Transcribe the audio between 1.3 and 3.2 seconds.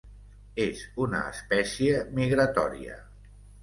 espècie migratòria.